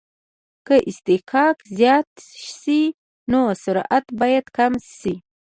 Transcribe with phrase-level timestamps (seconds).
[0.65, 2.09] که اصطکاک زیات
[2.57, 2.81] شي
[3.31, 5.13] نو سرعت باید کم شي